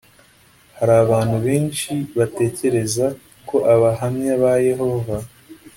[0.77, 3.05] Hari abantu benshi batekereza
[3.47, 5.17] ko Abahamya ba Yehova